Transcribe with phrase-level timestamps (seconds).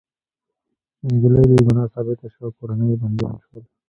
[1.05, 3.63] انجلۍ بې ګناه ثابته شوه او کورنۍ يې بندیان شول